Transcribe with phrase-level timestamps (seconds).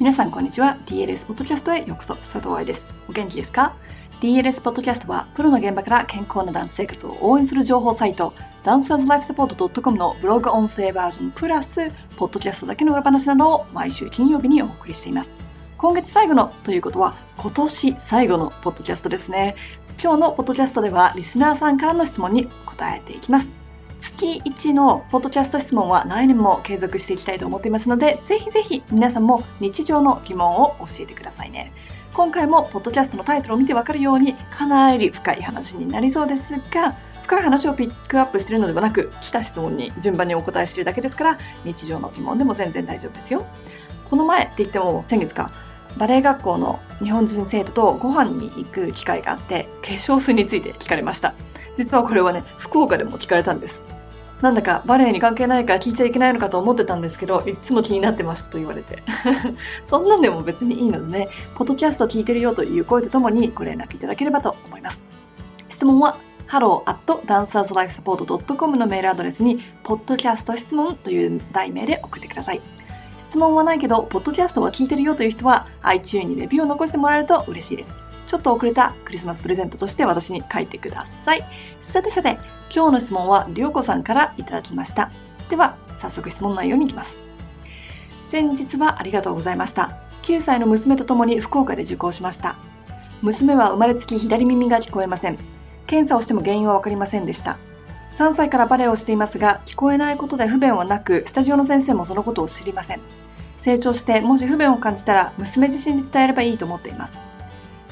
[0.00, 0.78] 皆さんこんにちは。
[0.86, 2.16] DLS ポッドキャストへようこそ。
[2.16, 2.86] 佐藤愛です。
[3.06, 3.76] お元気ですか
[4.22, 8.32] ？DLS ポッドキャストはプロの現場から健康なダンス生活を応援する情報サイト
[8.64, 15.30] ダンサーズライフサポート .com のブログ音声バージョンプラスポッドキャストだけの裏話などを毎週金曜日にお送りしています。
[15.76, 19.54] 今月最後のということは今年最後のポッドキャストですね。
[20.02, 23.59] 今日のポッドキャストではリスナーさんからの質問に答えていきます。
[24.20, 31.72] 月1のポッドキャスト質問は来年も継続していきたいと思っていますので、ぜひぜひ皆さんも日常の疑問を教えてくださいね。
[32.12, 43.46] 今回もポッドキャストのタイトルを見てわかるようにかなり深い話になりそうですが、深い話をピックアップしているのではなく、来た質問に順番にお答えしているだけですから、日常の疑問でも全然大丈夫ですよ。
[44.10, 45.50] この前って言っても先月か、
[45.96, 51.32] バレエ学校の日本人生徒とご飯に行く機会があって、化粧水について聞かれました。
[51.78, 53.82] 実はこれはね、福岡でも聞かれたんです。
[54.42, 59.02] なんだかバレエに関係ないから聞いちゃいけないのかと思ってたんですけど、いつも気になってますと言われて。
[59.86, 65.02] そんなんでも別にいいのでね、ポッドキャスト聞いてるよという声とともにご連絡いただければと思います。
[65.68, 66.16] 質問は
[66.48, 72.60] hello.dancerslifesupport.com のメールアドレスに、ポッドキャスト質問という題名で送ってください。
[73.18, 77.94] 質問はないけど、ポッドキャストは聞いてるよという人は、iTunes にレビューを残してもらえると嬉しいです。
[78.26, 81.44] ちょっと遅れたクリスマスプレゼントとして私に書いてください。
[81.80, 82.38] さてさて、
[82.74, 85.10] 今日の質問はりょうこさんからいただきました。
[85.48, 87.18] では、早速質問内容に行きます。
[88.28, 89.98] 先日はありがとうございました。
[90.22, 92.56] 9歳の娘と共に福岡で受講しました。
[93.22, 95.38] 娘は生まれつき左耳が聞こえません。
[95.86, 97.58] 検査をしても原因はわかりませんでした。
[98.14, 103.00] 3歳からバレエをしていますが、聞こえないことで不便はなく、スタジオの先生もそのことを知りません。
[103.58, 107.29] 成長してもし不便を感じたら娘自身に伝えればいいと思っています。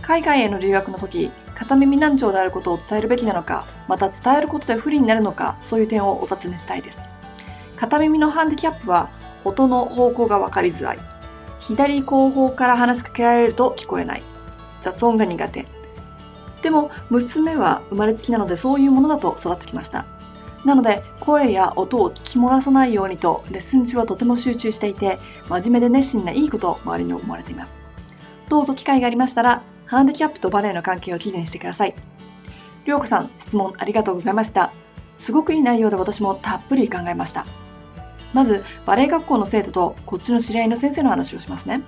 [0.02, 6.98] 海外への留学の時、片耳難聴であることを伝えるべきなのか、また伝えることで不利になるのか、そういう点をお尋ねしたいです。
[7.76, 9.10] 片耳のハンディキャップは、
[9.44, 10.98] 音の方向が分かりづらい。
[11.58, 14.22] 左後方から話しかけられると聞こえない。
[14.80, 15.66] 雑音が苦手。
[16.62, 20.06] でも、娘は生まれつきなのでそういうものだと育ってきました。
[20.64, 27.76] なので、声や音を聞き漏らさないようにと、レッスン中はとても集中していて、真面目で熱心ないいことを周りに思われています。
[28.48, 31.94] どうぞ機会がありましたら、ハンディキャップとバレエの関係を記事にしてください。
[32.84, 34.70] りょうこさん、質問ありがとうございました。
[35.16, 37.46] すごくいい内容で私もたっぷり考えました。
[38.34, 41.80] まず、バレエ学校の生徒とこっちの知り合いの先生の話をしますね。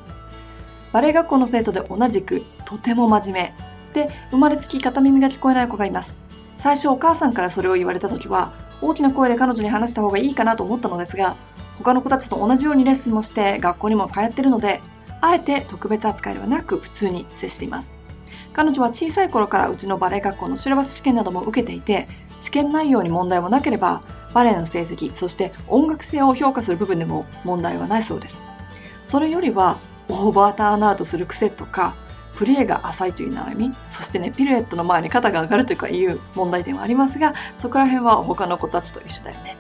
[0.93, 3.55] バレエ学校の生徒で同じくとても真面目
[3.93, 6.17] で生まれつき片耳が聞こえない子がいます。
[6.57, 11.37] 最初お母さんからそれを言われた時は大きな声で彼女に話した方がいいかなと思ったのですが
[11.77, 14.81] 他の子たちと同じようにレッスンもして学校にも通ってるので
[15.21, 17.93] あえて特別扱いではなく普通に接しています。
[18.53, 22.09] 彼女は小さい頃からうちのバレエ学校のシラバス試験なども受けていて、
[22.41, 24.03] 試験内容に問題もなければ、
[24.35, 28.43] バレエの成績、そして音楽性を評価する部分でも問題はないそうです。
[29.05, 29.79] それよりは、
[30.09, 31.95] オーバーターンアウトする癖とか、
[32.35, 39.57] プリエが浅いという悩み、そしてね、ピルエットの前に肩が上がるというかいう問題点はありますが、そこら辺は他の子たちと一緒だよね。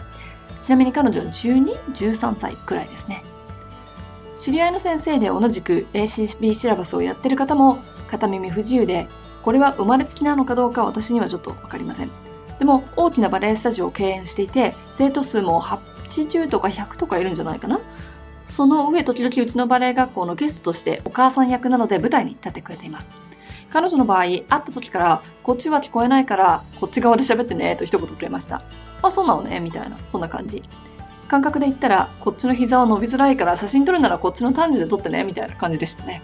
[0.62, 3.22] ちなみに彼女は12、13歳くらいですね。
[4.40, 7.78] 知り合いの先生で同じく ACB シラバスをやってる方も
[8.08, 9.06] 片耳不自由で、
[9.42, 12.10] これは生まれつきなのかどうか私にはちょっとわかりません。
[12.58, 17.80] でも大きなバレエスタジオを経営していて、生徒数も80とか100とかいるんじゃないかな。
[18.46, 23.12] その上時々うちのバレエ学校のゲストとしてお母さん役なので舞台に立ってくれています。
[23.70, 28.62] 彼女の場合、会った時から、こっちは聞こえないから、こっち側で喋ってね、と一言くれました。
[29.02, 30.64] あ、そうなのね、みたいな、そんな感じ。
[31.30, 36.22] 感覚で言ったら、こっちの膝は伸びづらいから写真撮るならこっちの短時で撮ってね、みたいな感じでしたね。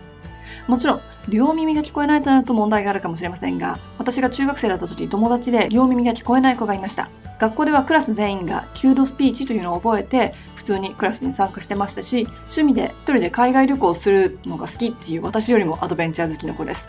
[0.67, 7.09] もちろん、両耳が聞こえないとなると問題があるかもしれませんが、私が中学生だった時、友達で両耳が聞こえない子がいました。
[7.39, 16.89] 学校ではクラス全員がキュードスピーチというのを覚えて、普通にクラスに参加してましたし、趣味で一人で海外旅行をするのが好きっていう私よりもアドベンチャー好きの子です。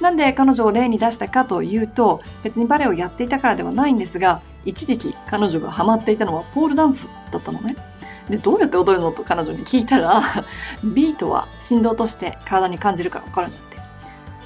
[0.00, 7.76] なんで彼女を例に出したかというと、別にバレエをやっていたからではないんですが、一時期彼女がハマっていたのはポールダンスだったのね。
[8.28, 10.22] で、どうやって踊るのと彼女に聞いたら、
[10.84, 13.78] ビートは振動として体に感じるからわかるんだって。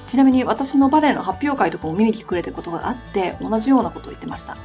[0.07, 4.57] ちなみに私のバレエの発表会とかも見に来てくれたことがあって、同じようなことを言ってました。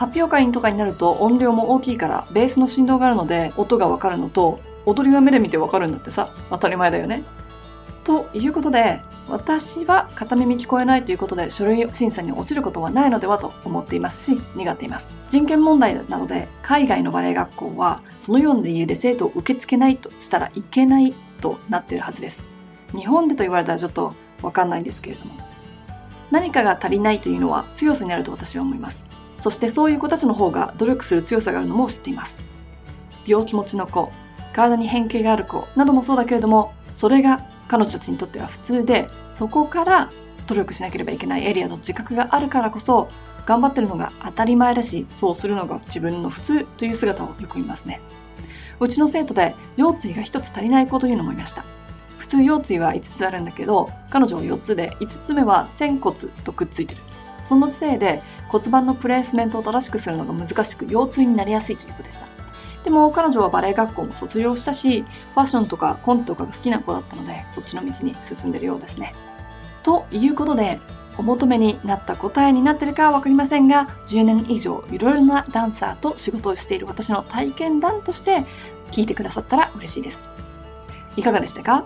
[0.00, 7.22] 発表会とかになると音量も大きいからベースの振動があるので音がわかるのと踊りは目で見てわかるんだってさ当たり前だよね
[8.04, 15.12] ということで、私は片耳聞こえないということで書類審査に落ちることはないのではと思っていますし、願っています。
[15.28, 22.44] 人権問題なので、海外のバレエ学校は、そのような理由で生徒を受け付けないとしたらいけないとなっているはずです。
[22.94, 25.32] 日本でと言われたらちょっとわかんないんですけれども。
[26.30, 29.06] 何かが足りないというのは強さになると私は思います。
[29.38, 32.40] そしてそういう子たちの方が努力する強さがあるのも知っています。
[33.26, 34.12] 病気持ちの子、
[34.52, 40.10] 体に変形がある子などもそうだけれども、それが彼女たちにとっては普通で、そこから
[40.48, 43.08] 努力しなければいけないエリアの自覚があるからこそ、
[43.46, 48.00] 頑張ってるのが当たり前だし、そうするのが自分の普通という姿をよく見ますね。
[48.80, 51.64] うちの生徒で腰椎が1つ足りない子というのもいました。
[52.18, 57.02] 普通腰椎は5つあるんだけど、彼女は4つで5つ目は仙骨とくっついてる。
[57.40, 62.26] そのせいで骨盤のプレースメントを正しくするのが難しく腰痛になりやすいという子でした。
[62.84, 69.14] でも彼女はバレエ学校も卒業したし、ファッションとかコントとかが好きな子だったので、そっちの道に進んでるようですね。
[69.82, 70.80] ということで、
[71.18, 78.46] お求めになった答えになってるかはわかりませんが、10年以上いろいろなダンサーと仕事をしている私の体験談として
[78.90, 80.20] 聞いてくださったら嬉しいです。
[81.16, 81.84] いかがでしたか？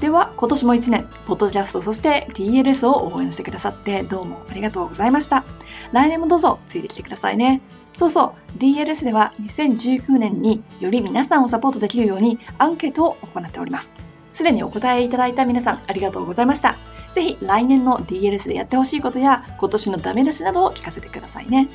[0.00, 5.44] では、今年も1年、ポッドキャスト、そして TLS を応援してくださってどうもありがとうございました。
[5.92, 7.60] 来年もどうぞついてきてくださいね。
[7.94, 13.92] そうそう、DLS では2019年により皆さんをサポートできるようにアンケートを行っております。
[14.30, 16.76] すでにお答えいただいた皆さんありがとうございました。
[17.14, 21.68] ぜひ来年の DLS でやってほしいことや今年のダメ出しなどを聞かせてくださいね。